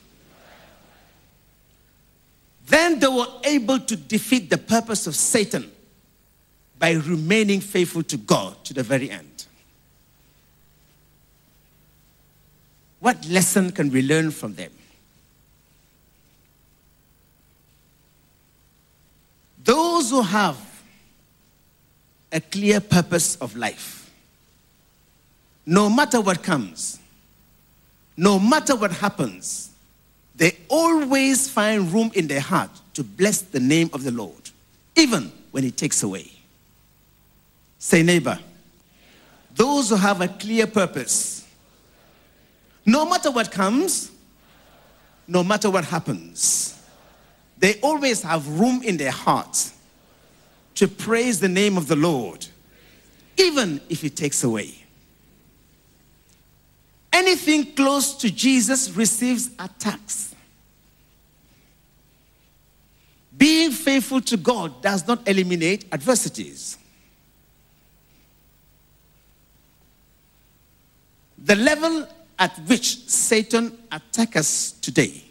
Then 2.66 3.00
they 3.00 3.08
were 3.08 3.26
able 3.44 3.80
to 3.80 3.96
defeat 3.96 4.48
the 4.48 4.58
purpose 4.58 5.06
of 5.06 5.16
Satan 5.16 5.70
by 6.78 6.92
remaining 6.92 7.60
faithful 7.60 8.02
to 8.04 8.16
God 8.16 8.64
to 8.64 8.74
the 8.74 8.82
very 8.82 9.10
end. 9.10 9.39
What 13.00 13.26
lesson 13.26 13.72
can 13.72 13.90
we 13.90 14.02
learn 14.02 14.30
from 14.30 14.54
them? 14.54 14.70
Those 19.64 20.10
who 20.10 20.22
have 20.22 20.58
a 22.32 22.40
clear 22.40 22.80
purpose 22.80 23.36
of 23.36 23.56
life, 23.56 24.10
no 25.66 25.88
matter 25.90 26.20
what 26.20 26.42
comes, 26.42 26.98
no 28.16 28.38
matter 28.38 28.76
what 28.76 28.92
happens, 28.92 29.70
they 30.36 30.56
always 30.68 31.48
find 31.48 31.92
room 31.92 32.10
in 32.14 32.26
their 32.26 32.40
heart 32.40 32.70
to 32.94 33.04
bless 33.04 33.40
the 33.42 33.60
name 33.60 33.90
of 33.92 34.04
the 34.04 34.10
Lord, 34.10 34.50
even 34.96 35.32
when 35.50 35.64
He 35.64 35.70
takes 35.70 36.02
away. 36.02 36.30
Say, 37.78 38.02
neighbor, 38.02 38.38
those 39.54 39.90
who 39.90 39.96
have 39.96 40.20
a 40.20 40.28
clear 40.28 40.66
purpose, 40.66 41.39
no 42.90 43.04
matter 43.04 43.30
what 43.30 43.52
comes, 43.52 44.10
no 45.28 45.44
matter 45.44 45.70
what 45.70 45.84
happens, 45.84 46.76
they 47.56 47.78
always 47.80 48.22
have 48.22 48.48
room 48.48 48.82
in 48.82 48.96
their 48.96 49.12
hearts 49.12 49.74
to 50.74 50.88
praise 50.88 51.38
the 51.38 51.48
name 51.48 51.76
of 51.76 51.86
the 51.86 51.94
Lord, 51.94 52.46
even 53.36 53.80
if 53.88 54.02
it 54.02 54.16
takes 54.16 54.42
away. 54.42 54.74
Anything 57.12 57.74
close 57.74 58.14
to 58.14 58.30
Jesus 58.30 58.90
receives 58.90 59.50
attacks. 59.58 60.34
Being 63.36 63.70
faithful 63.70 64.20
to 64.22 64.36
God 64.36 64.82
does 64.82 65.06
not 65.06 65.28
eliminate 65.28 65.84
adversities. 65.92 66.76
The 71.38 71.54
level 71.54 72.08
at 72.40 72.58
which 72.60 73.06
Satan 73.06 73.76
attacks 73.92 74.36
us 74.36 74.72
today 74.80 75.22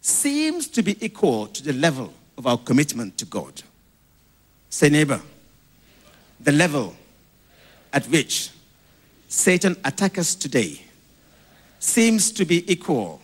seems 0.00 0.68
to 0.68 0.82
be 0.82 1.04
equal 1.04 1.48
to 1.48 1.64
the 1.64 1.72
level 1.72 2.12
of 2.38 2.46
our 2.46 2.56
commitment 2.56 3.18
to 3.18 3.26
God. 3.26 3.60
Say, 4.70 4.88
neighbor, 4.88 5.20
the 6.40 6.52
level 6.52 6.94
at 7.92 8.06
which 8.06 8.50
Satan 9.28 9.76
attacks 9.84 10.18
us 10.18 10.34
today 10.36 10.80
seems 11.80 12.30
to 12.32 12.44
be 12.44 12.70
equal 12.72 13.20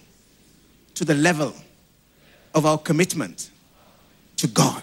to 0.95 1.05
the 1.05 1.15
level 1.15 1.55
of 2.53 2.67
our 2.67 2.79
commitment 2.79 3.51
to 4.37 4.49
God. 4.49 4.83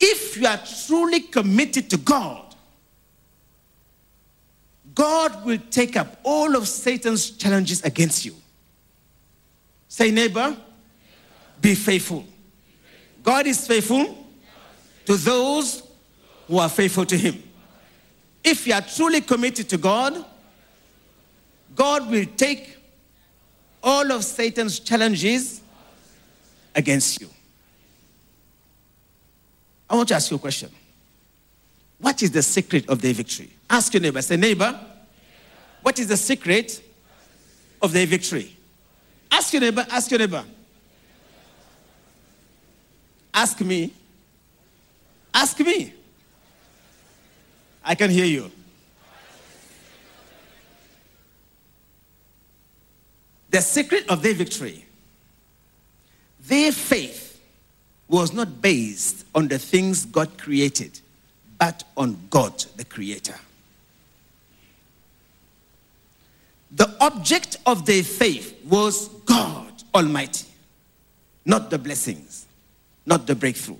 If 0.00 0.36
you 0.36 0.46
are 0.48 0.60
truly 0.86 1.20
committed 1.20 1.88
to 1.90 1.96
God, 1.96 2.53
God 4.94 5.44
will 5.44 5.58
take 5.70 5.96
up 5.96 6.18
all 6.22 6.54
of 6.56 6.68
Satan's 6.68 7.30
challenges 7.30 7.82
against 7.82 8.24
you. 8.24 8.34
Say, 9.88 10.10
neighbor, 10.10 10.56
be 11.60 11.74
faithful. 11.74 12.24
God 13.22 13.46
is 13.46 13.66
faithful 13.66 14.26
to 15.06 15.16
those 15.16 15.82
who 16.46 16.58
are 16.58 16.68
faithful 16.68 17.06
to 17.06 17.16
Him. 17.16 17.42
If 18.42 18.66
you 18.66 18.74
are 18.74 18.82
truly 18.82 19.20
committed 19.20 19.68
to 19.70 19.78
God, 19.78 20.24
God 21.74 22.10
will 22.10 22.26
take 22.36 22.76
all 23.82 24.12
of 24.12 24.24
Satan's 24.24 24.78
challenges 24.80 25.60
against 26.74 27.20
you. 27.20 27.28
I 29.88 29.96
want 29.96 30.08
to 30.08 30.14
ask 30.14 30.30
you 30.30 30.36
a 30.36 30.40
question. 30.40 30.70
What 31.98 32.22
is 32.22 32.30
the 32.30 32.42
secret 32.42 32.88
of 32.88 33.00
their 33.00 33.14
victory? 33.14 33.50
Ask 33.70 33.94
your 33.94 34.02
neighbor. 34.02 34.22
Say, 34.22 34.36
neighbor, 34.36 34.78
What 35.82 35.98
is 35.98 36.08
the 36.08 36.16
secret 36.16 36.82
of 37.82 37.92
their 37.92 38.06
victory? 38.06 38.56
Ask 39.30 39.52
your 39.52 39.60
neighbor, 39.60 39.86
ask 39.90 40.10
your 40.10 40.20
neighbor. 40.20 40.44
Ask 43.34 43.60
me. 43.60 43.92
Ask 45.34 45.58
me. 45.60 45.92
I 47.84 47.94
can 47.94 48.10
hear 48.10 48.24
you. 48.24 48.50
The 53.50 53.60
secret 53.60 54.08
of 54.08 54.22
their 54.22 54.34
victory, 54.34 54.84
their 56.40 56.72
faith 56.72 57.40
was 58.08 58.32
not 58.32 58.60
based 58.60 59.26
on 59.34 59.48
the 59.48 59.58
things 59.58 60.04
God 60.06 60.38
created, 60.38 61.00
but 61.58 61.84
on 61.96 62.18
God, 62.30 62.64
the 62.76 62.84
Creator. 62.84 63.34
The 66.72 66.94
object 67.00 67.56
of 67.66 67.86
their 67.86 68.02
faith 68.02 68.58
was 68.64 69.08
God 69.26 69.72
Almighty, 69.94 70.48
not 71.44 71.70
the 71.70 71.78
blessings, 71.78 72.46
not 73.06 73.26
the 73.26 73.34
breakthrough. 73.34 73.76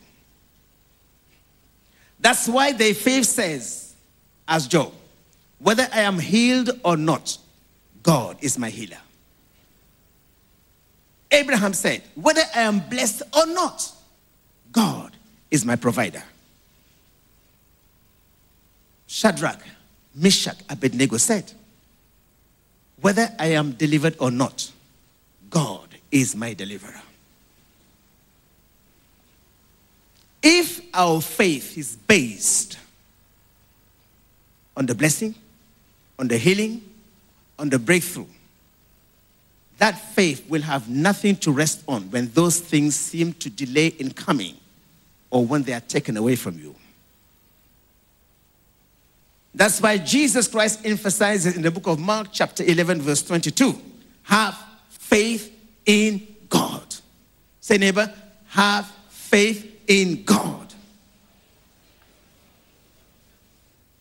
That's 2.21 2.49
why 2.49 2.73
their 2.73 2.95
faith 2.95 3.27
says, 3.27 3.95
as 4.47 4.67
Job, 4.69 4.93
whether 5.59 5.89
I 5.93 6.01
am 6.01 6.19
healed 6.19 6.71
or 6.85 6.97
not, 6.97 7.37
God 8.03 8.37
is 8.41 8.59
my 8.59 8.71
healer. 8.71 8.99
Abraham 11.33 11.75
said, 11.75 12.03
whether 12.15 12.43
I 12.55 12.61
am 12.61 12.79
blessed 12.79 13.23
or 13.37 13.47
not, 13.47 13.91
God 14.71 15.17
is 15.51 15.65
my 15.65 15.75
provider. 15.75 16.23
Shadrach, 19.15 19.61
Meshach, 20.13 20.57
Abednego 20.69 21.19
said, 21.19 21.53
whether 23.01 23.29
I 23.39 23.53
am 23.53 23.71
delivered 23.71 24.17
or 24.19 24.33
not, 24.33 24.73
God 25.51 25.89
is 26.11 26.35
my 26.35 26.53
deliverer. 26.53 27.01
If 30.43 30.81
our 30.93 31.21
faith 31.21 31.79
is 31.79 31.95
based 31.95 32.77
on 34.77 34.87
the 34.87 34.97
blessing, 34.97 35.37
on 36.19 36.27
the 36.27 36.37
healing, 36.37 36.83
on 37.57 37.69
the 37.69 37.79
breakthrough, 37.79 38.27
that 39.79 39.93
faith 39.93 40.45
will 40.51 40.63
have 40.63 40.89
nothing 40.89 41.37
to 41.37 41.53
rest 41.53 41.85
on 41.87 42.11
when 42.11 42.33
those 42.33 42.59
things 42.59 42.97
seem 42.97 43.33
to 43.35 43.49
delay 43.49 43.87
in 43.87 44.11
coming 44.11 44.57
or 45.31 45.47
when 45.47 45.63
they 45.63 45.73
are 45.73 45.79
taken 45.79 46.17
away 46.17 46.35
from 46.35 46.59
you. 46.59 46.75
That's 49.55 49.81
why 49.81 49.99
Jesus 49.99 50.49
Christ 50.49 50.81
emphasizes 50.85 51.57
in 51.57 51.63
the 51.63 51.71
book 51.71 51.87
of 51.87 52.01
Mark, 52.01 52.29
chapter 52.33 52.65
11, 52.65 53.01
verse 53.01 53.23
22 53.23 53.81
have 54.25 54.59
faith 54.89 55.55
in 55.85 56.27
God. 56.49 56.95
Say, 57.61 57.77
neighbor, 57.79 58.13
have 58.49 58.91
faith 59.11 59.83
in 59.87 60.25
God. 60.25 60.73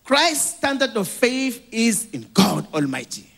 Christ's 0.05 0.57
standard 0.57 0.95
of 0.95 1.07
faith 1.07 1.65
is 1.71 2.09
in 2.11 2.25
God 2.33 2.67
Almighty. 2.73 3.29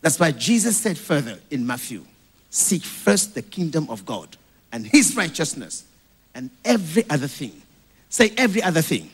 That's 0.00 0.20
why 0.20 0.30
Jesus 0.32 0.76
said 0.76 0.96
further 0.96 1.38
in 1.50 1.66
Matthew 1.66 2.04
seek 2.50 2.82
first 2.82 3.34
the 3.34 3.42
kingdom 3.42 3.88
of 3.90 4.06
God 4.06 4.36
and 4.72 4.86
his 4.86 5.16
righteousness, 5.16 5.84
and 6.34 6.50
every 6.64 7.08
other 7.08 7.26
thing. 7.26 7.62
Say, 8.10 8.32
every 8.36 8.62
other 8.62 8.82
thing 8.82 9.10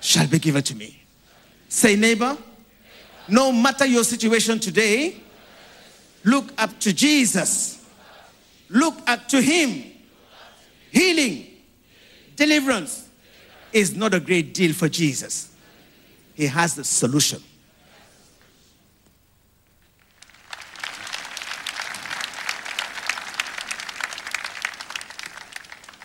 shall 0.00 0.26
be 0.26 0.38
given 0.38 0.62
to 0.62 0.74
me. 0.74 1.02
Say, 1.68 1.96
neighbor, 1.96 2.36
no 3.28 3.52
matter 3.52 3.86
your 3.86 4.04
situation 4.04 4.58
today, 4.58 5.16
look 6.24 6.52
up 6.58 6.78
to 6.80 6.92
Jesus. 6.92 7.86
Look 8.68 8.96
up 9.06 9.28
to 9.28 9.40
Him. 9.40 9.84
Healing, 10.90 11.46
deliverance 12.34 13.08
is 13.72 13.94
not 13.94 14.14
a 14.14 14.20
great 14.20 14.52
deal 14.54 14.72
for 14.72 14.88
Jesus. 14.88 15.54
He 16.34 16.46
has 16.46 16.74
the 16.74 16.84
solution. 16.84 17.42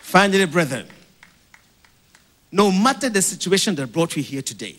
Finally, 0.02 0.46
brethren, 0.46 0.86
no 2.52 2.70
matter 2.70 3.08
the 3.08 3.22
situation 3.22 3.74
that 3.74 3.92
brought 3.92 4.16
you 4.16 4.22
here 4.22 4.42
today, 4.42 4.76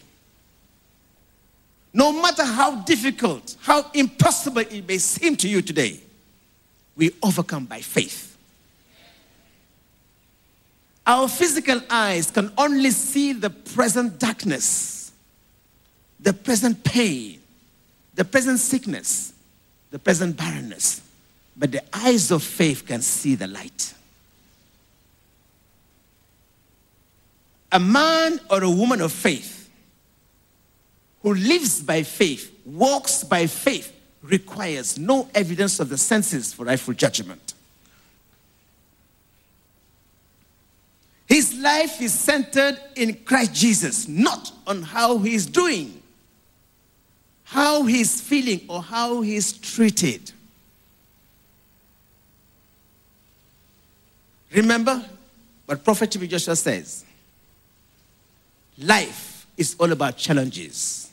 no 1.94 2.12
matter 2.12 2.44
how 2.44 2.82
difficult, 2.82 3.56
how 3.62 3.90
impossible 3.94 4.62
it 4.62 4.88
may 4.88 4.98
seem 4.98 5.36
to 5.38 5.48
you 5.48 5.62
today, 5.62 6.00
we 6.96 7.12
overcome 7.24 7.66
by 7.66 7.80
faith. 7.80 8.38
Our 11.06 11.28
physical 11.28 11.82
eyes 11.90 12.30
can 12.30 12.52
only 12.58 12.92
see 12.92 13.34
the 13.34 13.50
present 13.50 14.20
darkness, 14.20 15.12
the 16.20 16.34
present 16.34 16.84
pain, 16.84 17.40
the 18.14 18.26
present 18.26 18.60
sickness, 18.60 19.32
the 19.90 20.00
present 20.00 20.36
barrenness. 20.36 21.02
But 21.56 21.72
the 21.72 21.82
eyes 21.94 22.30
of 22.30 22.44
faith 22.44 22.86
can 22.86 23.02
see 23.02 23.36
the 23.36 23.48
light. 23.48 23.94
A 27.78 27.80
man 27.80 28.40
or 28.50 28.64
a 28.64 28.72
woman 28.72 29.02
of 29.02 29.12
faith 29.12 29.70
who 31.22 31.36
lives 31.36 31.80
by 31.80 32.02
faith, 32.02 32.52
walks 32.66 33.24
by 33.24 33.46
faith, 33.46 33.94
requires 34.24 34.98
no 34.98 35.30
evidence 35.36 35.80
of 35.80 35.88
the 35.88 35.98
senses 36.00 36.52
for 36.52 36.66
rightful 36.66 36.96
judgment. 36.96 37.54
His 41.28 41.54
life 41.60 42.02
is 42.02 42.18
centered 42.18 42.80
in 42.96 43.14
Christ 43.14 43.54
Jesus, 43.54 44.08
not 44.08 44.52
on 44.66 44.82
how 44.82 45.20
he's 45.20 45.46
doing, 45.46 46.02
how 47.44 47.84
he's 47.84 48.20
feeling, 48.20 48.62
or 48.68 48.82
how 48.82 49.22
he's 49.22 49.54
treated. 49.54 50.32
Remember 54.52 55.06
what 55.68 55.84
Prophet 55.84 56.10
Joshua 56.10 56.56
says 56.56 57.04
Life 58.78 59.48
is 59.58 59.76
all 59.80 59.92
about 59.92 60.18
challenges 60.18 61.10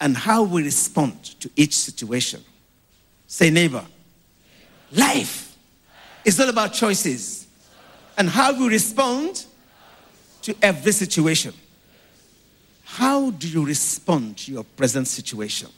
and 0.00 0.16
how 0.16 0.42
we 0.42 0.62
respond 0.62 1.22
to 1.40 1.50
each 1.56 1.76
situation. 1.76 2.42
Say, 3.26 3.50
neighbor, 3.50 3.84
life 4.92 5.56
is 6.24 6.40
all 6.40 6.48
about 6.48 6.72
choices 6.72 7.46
and 8.16 8.28
how 8.28 8.58
we 8.58 8.68
respond 8.68 9.44
to 10.42 10.54
every 10.62 10.92
situation. 10.92 11.52
How 12.84 13.30
do 13.30 13.48
you 13.48 13.64
respond 13.64 14.38
to 14.38 14.52
your 14.52 14.64
present 14.64 15.08
situation? 15.08 15.68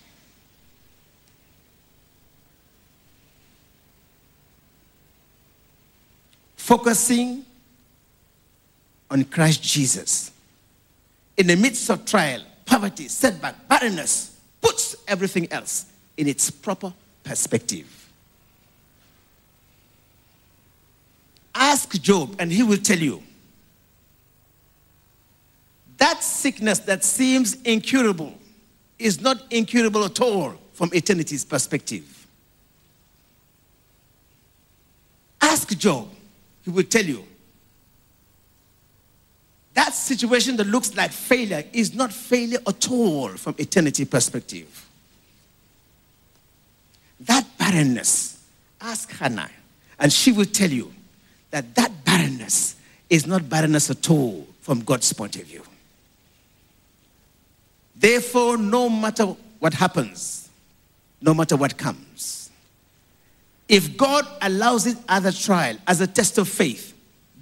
Focusing 6.56 7.44
on 9.10 9.24
Christ 9.24 9.62
Jesus 9.62 10.32
in 11.36 11.46
the 11.46 11.56
midst 11.56 11.90
of 11.90 12.04
trial, 12.04 12.42
poverty, 12.64 13.08
setback, 13.08 13.68
barrenness, 13.68 14.38
puts 14.60 14.96
everything 15.06 15.50
else 15.52 15.86
in 16.16 16.26
its 16.26 16.50
proper 16.50 16.92
perspective. 17.22 17.92
Ask 21.54 22.00
Job, 22.00 22.36
and 22.38 22.52
he 22.52 22.62
will 22.62 22.78
tell 22.78 22.98
you 22.98 23.22
that 25.98 26.22
sickness 26.22 26.78
that 26.80 27.02
seems 27.02 27.60
incurable 27.62 28.34
is 28.98 29.20
not 29.20 29.42
incurable 29.50 30.04
at 30.04 30.20
all 30.20 30.54
from 30.74 30.90
eternity's 30.94 31.44
perspective. 31.44 32.26
Ask 35.40 35.76
Job, 35.78 36.08
he 36.62 36.70
will 36.70 36.84
tell 36.84 37.04
you 37.04 37.24
that 39.76 39.92
situation 39.92 40.56
that 40.56 40.66
looks 40.66 40.96
like 40.96 41.12
failure 41.12 41.62
is 41.74 41.94
not 41.94 42.10
failure 42.10 42.58
at 42.66 42.90
all 42.90 43.28
from 43.28 43.54
eternity 43.58 44.06
perspective. 44.06 44.88
That 47.20 47.46
barrenness, 47.58 48.42
ask 48.80 49.10
Hannah, 49.12 49.50
and 49.98 50.10
she 50.10 50.32
will 50.32 50.46
tell 50.46 50.70
you 50.70 50.94
that 51.50 51.74
that 51.74 52.06
barrenness 52.06 52.76
is 53.10 53.26
not 53.26 53.50
barrenness 53.50 53.90
at 53.90 54.08
all 54.08 54.46
from 54.62 54.80
God's 54.80 55.12
point 55.12 55.36
of 55.36 55.42
view. 55.42 55.62
Therefore, 57.94 58.56
no 58.56 58.88
matter 58.88 59.26
what 59.58 59.74
happens, 59.74 60.48
no 61.20 61.34
matter 61.34 61.54
what 61.54 61.76
comes, 61.76 62.50
if 63.68 63.94
God 63.98 64.26
allows 64.40 64.86
it 64.86 64.96
as 65.06 65.26
a 65.26 65.38
trial, 65.38 65.76
as 65.86 66.00
a 66.00 66.06
test 66.06 66.38
of 66.38 66.48
faith, 66.48 66.94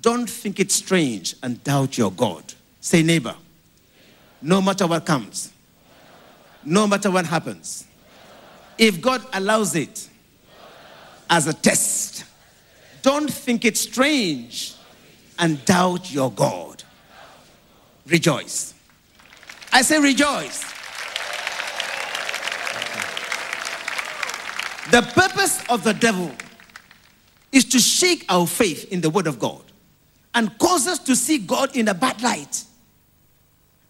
don't 0.05 0.29
think 0.29 0.61
it 0.61 0.71
strange 0.71 1.35
and 1.43 1.65
doubt 1.65 1.97
your 1.97 2.13
God. 2.13 2.45
Say, 2.79 3.03
neighbor, 3.03 3.35
no 4.43 4.61
matter 4.61 4.87
what 4.87 5.07
comes, 5.07 5.51
no 6.63 6.87
matter 6.87 7.11
what 7.11 7.25
happens. 7.25 7.87
If 8.77 9.01
God 9.01 9.23
allows 9.33 9.75
it 9.75 10.11
as 11.31 11.47
a 11.47 11.55
test, 11.55 12.27
don't 13.01 13.33
think 13.33 13.65
it 13.65 13.79
strange 13.79 14.75
and 15.39 15.65
doubt 15.65 16.13
your 16.13 16.31
God. 16.31 16.83
Rejoice. 18.07 18.75
I 19.73 19.81
say 19.81 19.99
rejoice. 19.99 20.65
The 24.91 25.01
purpose 25.15 25.65
of 25.71 25.83
the 25.83 25.95
devil 25.95 26.31
is 27.51 27.65
to 27.65 27.79
shake 27.79 28.27
our 28.29 28.47
faith 28.47 28.93
in 28.93 29.01
the 29.01 29.09
Word 29.09 29.27
of 29.27 29.39
God 29.39 29.64
and 30.35 30.57
cause 30.59 30.87
us 30.87 30.99
to 31.01 31.15
see 31.15 31.39
God 31.39 31.77
in 31.77 31.89
a 31.89 31.95
bad 31.95 32.21
light 32.23 32.65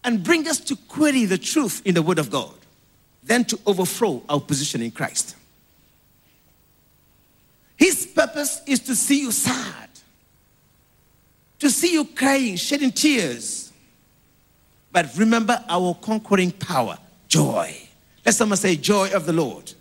and 0.04 0.22
bring 0.22 0.46
us 0.46 0.61
to 0.61 0.76
query 0.76 1.24
the 1.24 1.38
truth 1.38 1.83
in 1.85 1.94
the 1.94 2.02
Word 2.02 2.18
of 2.18 2.30
God, 2.30 2.54
then 3.22 3.44
to 3.46 3.59
overthrow 3.66 4.22
our 4.28 4.40
position 4.40 4.83
in 4.83 4.90
Christ. 4.90 5.37
His 7.76 8.07
purpose 8.07 8.61
is 8.66 8.80
to 8.80 8.94
see 8.94 9.20
you 9.20 9.33
sad, 9.33 9.88
to 11.59 11.70
see 11.70 11.92
you 11.92 12.04
crying, 12.04 12.57
shedding 12.57 12.92
tears. 12.92 13.72
But 14.92 15.11
remember 15.16 15.64
our 15.68 15.94
conquering 15.94 16.52
power, 16.52 16.98
joy. 17.26 17.76
Let 18.24 18.35
someone 18.35 18.57
say, 18.57 18.76
Joy 18.76 19.11
of 19.12 19.26
the 19.26 19.33
Lord 19.33 19.72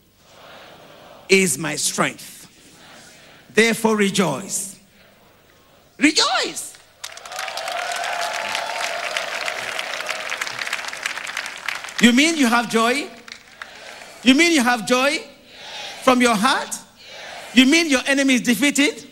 is 1.30 1.58
my 1.58 1.76
strength. 1.76 2.40
Therefore, 3.54 3.96
rejoice. 3.96 4.73
Rejoice. 5.98 6.78
You 12.02 12.12
mean 12.12 12.36
you 12.36 12.48
have 12.48 12.70
joy? 12.70 13.08
You 14.24 14.36
mean 14.36 14.52
you 14.52 14.62
have 14.62 14.86
joy 14.86 15.20
from 16.02 16.22
your 16.22 16.36
heart? 16.36 16.78
You 17.54 17.66
mean 17.66 17.90
your 17.90 18.02
enemy 18.08 18.36
is 18.36 18.42
defeated? 18.42 19.08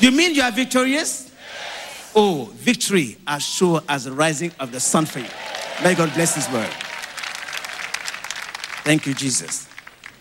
You 0.00 0.10
mean 0.10 0.34
you 0.34 0.42
are 0.42 0.50
victorious? 0.50 1.30
Oh, 2.14 2.50
victory 2.54 3.18
as 3.26 3.42
sure 3.44 3.82
as 3.88 4.04
the 4.04 4.12
rising 4.12 4.50
of 4.58 4.72
the 4.72 4.80
sun 4.80 5.04
for 5.04 5.20
you. 5.20 5.28
May 5.84 5.94
God 5.94 6.12
bless 6.14 6.34
His 6.34 6.48
word. 6.50 6.70
Thank 8.82 9.06
you, 9.06 9.14
Jesus. 9.14 9.68